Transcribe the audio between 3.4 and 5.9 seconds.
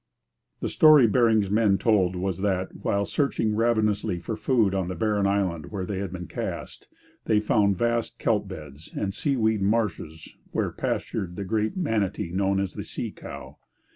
ravenously for food on the barren island where